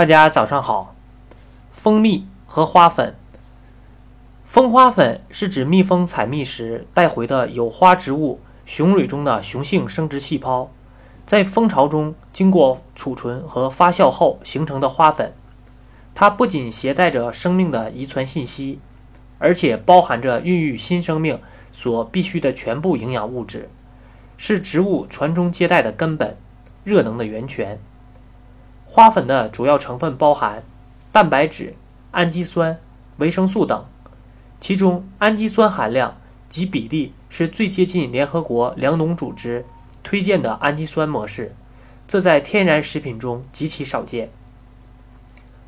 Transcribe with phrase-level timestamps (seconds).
[0.00, 0.94] 大家早上好。
[1.70, 3.14] 蜂蜜和花粉，
[4.46, 10.70] 蜂花粉是指蜜蜂采蜜时带回的有花植物雄蕊中的雄性生殖细胞，
[11.26, 15.34] 在蜂巢中经过储存和发酵后形成的花粉。
[16.14, 18.80] 它不仅携带着生命的遗传信息，
[19.38, 21.38] 而且包含着孕育新生命
[21.72, 23.68] 所必需的全部营养物质，
[24.38, 26.38] 是植物传宗接代的根本，
[26.84, 27.78] 热能的源泉。
[28.92, 30.64] 花粉的主要成分包含
[31.12, 31.76] 蛋白质、
[32.10, 32.76] 氨基酸、
[33.18, 33.84] 维生素等，
[34.60, 36.16] 其中氨基酸含量
[36.48, 39.64] 及比例是最接近联合国粮农组织
[40.02, 41.54] 推荐的氨基酸模式，
[42.08, 44.32] 这在天然食品中极其少见。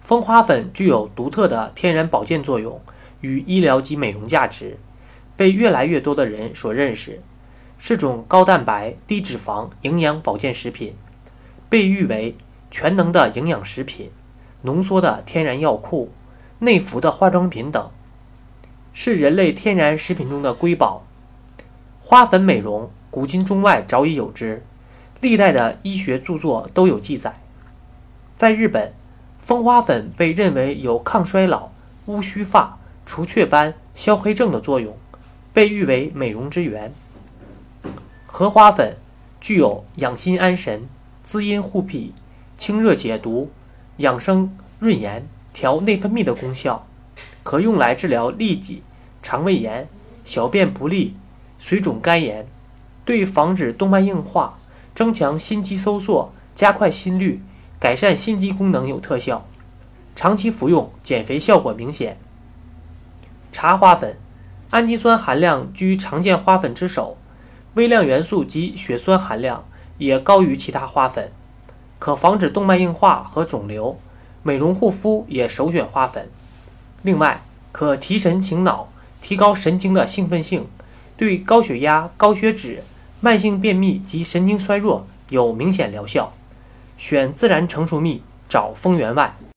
[0.00, 2.80] 蜂花粉具有独特的天然保健作用
[3.20, 4.78] 与医疗及美容价值，
[5.36, 7.20] 被越来越多的人所认识，
[7.78, 10.94] 是种高蛋白、低脂肪营养保健食品，
[11.68, 12.36] 被誉为。
[12.70, 14.10] 全能的营养食品，
[14.62, 16.10] 浓缩的天然药库，
[16.58, 17.90] 内服的化妆品等，
[18.92, 21.04] 是人类天然食品中的瑰宝。
[22.00, 24.64] 花粉美容，古今中外早已有之，
[25.20, 27.40] 历代的医学著作都有记载。
[28.34, 28.92] 在日本，
[29.38, 31.70] 蜂花粉被认为有抗衰老、
[32.06, 34.96] 乌须发、除雀斑、消黑症的作用，
[35.52, 36.92] 被誉为美容之源。
[38.26, 38.96] 荷花粉
[39.40, 40.88] 具有养心安神、
[41.22, 42.14] 滋阴护脾。
[42.58, 43.50] 清热解毒、
[43.98, 46.86] 养生润颜、调内分泌的功效，
[47.44, 48.82] 可用来治疗痢疾、
[49.22, 49.88] 肠胃炎、
[50.24, 51.14] 小便不利、
[51.56, 52.46] 水肿肝炎，
[53.04, 54.58] 对防止动脉硬化、
[54.92, 57.40] 增强心肌收缩、加快心率、
[57.78, 59.46] 改善心肌功能有特效。
[60.16, 62.18] 长期服用，减肥效果明显。
[63.52, 64.18] 茶花粉，
[64.70, 67.16] 氨基酸含量居常见花粉之首，
[67.74, 69.64] 微量元素及血栓含量
[69.98, 71.30] 也高于其他花粉。
[71.98, 73.98] 可防止动脉硬化和肿瘤，
[74.42, 76.28] 美容护肤也首选花粉。
[77.02, 78.88] 另外，可提神醒脑，
[79.20, 80.66] 提高神经的兴奋性，
[81.16, 82.82] 对高血压、高血脂、
[83.20, 86.32] 慢性便秘及神经衰弱有明显疗效。
[86.96, 89.36] 选自然成熟蜜，找蜂源外。